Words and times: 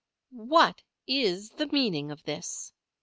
"What 0.33 0.81
is 1.05 1.51
the 1.51 1.67
meaning 1.67 2.09
of 2.09 2.23
this?" 2.23 2.73